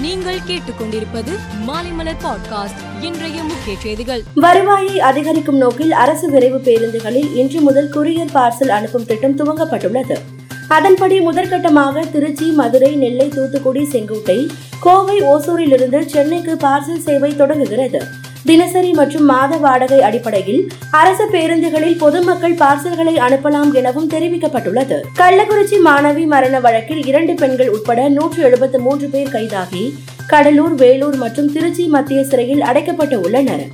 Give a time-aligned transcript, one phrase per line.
[0.00, 4.22] நீங்கள் கேட்டுக்கொண்டிருப்பது மாலைமலர் பாட்காஸ்ட் இன்றைய முக்கிய செய்திகள்.
[4.34, 10.16] வருவாயை அதிகரிக்கும் நோக்கில் அரசு விரைவு பேருந்துகளில் இன்று முதல் குரியர் பார்சல் அனுப்பும் திட்டம் துவங்கப்பட்டுள்ளது.
[10.68, 14.46] அதன்படி முதற்கட்டமாக திருச்சி மதுரை நெல்லை தூத்துக்குடி செங்கோட்டை
[14.80, 18.28] கோவை ஓசூரிலிருந்து சென்னைக்கு பார்சல் சேவை தொடங்குகிறது.
[18.46, 24.98] தினசரி மற்றும் மாத வாடகை அடிப்படையில் அரசு பேருந்துகளில் பொதுமக்கள் பார்சல்களை அனுப்பலாம் எனவும் தெரிவிக்கப்பட்டுள்ளது.
[25.18, 29.84] கள்ளக்குறிச்சி மாணவி மரண வழக்கில் இரண்டு பெண்கள் உட்பட நூற்று எழுபத்து மூன்று பேர் கைதாகி
[30.26, 33.64] கடலூர் வேலூர் மற்றும் திருச்சி மத்திய சிறையில் அடைக்கப்பட்டு உள்ளனர்.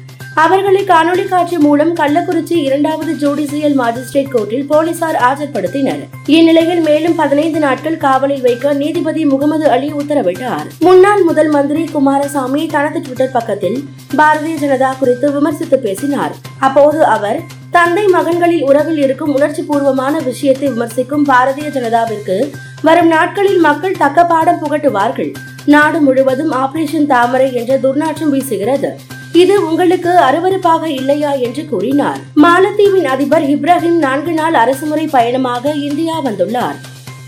[0.42, 6.02] அவர்களை காணொலி காட்சி மூலம் கள்ளக்குறிச்சி இரண்டாவது ஜுடிசியல் மாஜிஸ்ட்ரேட் கோர்ட்டில் போலீசார் ஆஜர்படுத்தினர்.
[6.26, 10.66] இந்நிலையில் மேலும் பதினைந்து நாட்கள் காவலில் வைக்க நீதிபதி முகமது அலி உத்தரவிட்டார்.
[10.80, 13.78] முன்னாள் முதல் மந்திரி குமாரசாமி தனது ட்விட்டர் பக்கத்தில்
[14.16, 16.34] பாரதிய ஜனதா குறித்து விமர்சித்து பேசினார்.
[16.58, 17.40] அப்போது அவர்
[17.70, 22.38] தந்தை மகன்களில் உறவில் இருக்கும் உணர்ச்சி பூர்வமான விஷயத்தை விமர்சிக்கும் பாரதிய ஜனதாவிற்கு
[22.82, 25.34] வரும் நாட்களில் மக்கள் தக்க பாடம் புகட்டுவார்கள்.
[25.74, 28.92] நாடு முழுவதும் ஆபரேஷன் தாமரை என்ற துர்நாற்றம் வீசுகிறது.
[29.42, 32.20] இது உங்களுக்கு அருவருப்பாக இல்லையா என்று கூறினார்.
[32.44, 36.76] மாலத்தீவின் அதிபர் இப்ராஹிம் நான்கு நாள் அரசுமுறை பயணமாக இந்தியா வந்துள்ளார்.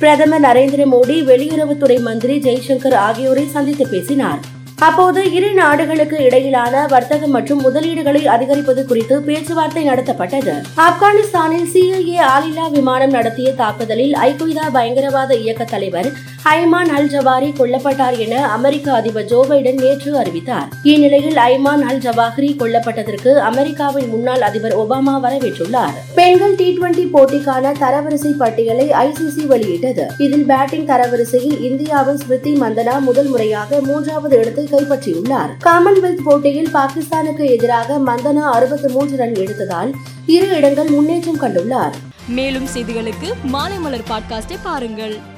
[0.00, 4.40] பிரதமர் நரேந்திர மோடி வெளியுறவுத்துறை மந்திரி ஜெய்சங்கர் ஆகியோரை சந்தித்து பேசினார்.
[4.86, 10.54] அப்போது இரு நாடுகளுக்கு இடையிலான வர்த்தகம் மற்றும் முதலீடுகளை அதிகரிப்பது குறித்து பேச்சுவார்த்தை நடத்தப்பட்டது.
[10.86, 16.10] ஆப்கானிஸ்தானில் சிஐஏ ஆளில்லா விமானம் நடத்திய தாக்குதலில் ஐகுய்தா பயங்கரவாத இயக்க தலைவர்
[16.48, 20.68] ஐமான் அல் ஜவாரி கொல்லப்பட்டார் என அமெரிக்க அதிபர் ஜோ பைடன் நேற்று அறிவித்தார்.
[20.82, 25.94] இந்நிலையில் ஐமான் அல் ஜவாஹரி கொல்லப்பட்டதற்கு அமெரிக்காவின் முன்னாள் அதிபர் ஒபாமா வரவேற்றுள்ளார்.
[26.14, 30.06] பெண்கள் டி டுவெண்டி போட்டிக்கான தரவரிசை பட்டியலை ஐசிசி வெளியிட்டது.
[30.18, 35.50] இதில் பேட்டிங் தரவரிசையில் இந்தியாவின் ஸ்மிருதி மந்தனா முதல் முறையாக மூன்றாவது இடத்தை கைப்பற்றியுள்ளார்.
[35.64, 39.92] காமன்வெல்த் போட்டியில் பாகிஸ்தானுக்கு எதிராக மந்தனா அறுபத்தி மூன்று ரன் எடுத்ததால்
[40.26, 41.92] இரு இடங்கள் முன்னேற்றம் கண்டுள்ளார்.
[42.28, 45.36] மேலும் செய்திகளுக்கு மாலைமலர் பாட்காஸ்டை பாருங்கள்.